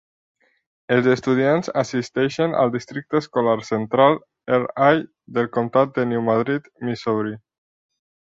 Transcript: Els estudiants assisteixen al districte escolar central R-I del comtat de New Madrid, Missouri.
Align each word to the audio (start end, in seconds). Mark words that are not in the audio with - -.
Els 0.93 1.07
estudiants 1.15 1.69
assisteixen 1.81 2.55
al 2.63 2.71
districte 2.77 3.19
escolar 3.25 3.55
central 3.69 4.17
R-I 4.57 5.05
del 5.37 5.51
comtat 5.59 5.93
de 5.99 6.07
New 6.15 6.25
Madrid, 6.33 6.73
Missouri. 6.89 7.37